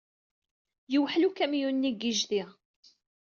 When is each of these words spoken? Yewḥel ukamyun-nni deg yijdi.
Yewḥel 0.91 1.23
ukamyun-nni 1.29 1.91
deg 1.93 2.01
yijdi. 2.05 2.43